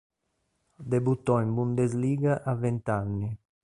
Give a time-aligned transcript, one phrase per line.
[0.79, 3.37] Debuttò in Bundesliga a vent'anni.